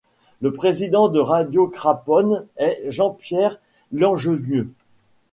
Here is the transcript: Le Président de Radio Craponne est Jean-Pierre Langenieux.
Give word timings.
Le 0.41 0.51
Président 0.51 1.09
de 1.09 1.19
Radio 1.19 1.67
Craponne 1.67 2.47
est 2.57 2.81
Jean-Pierre 2.87 3.59
Langenieux. 3.91 4.67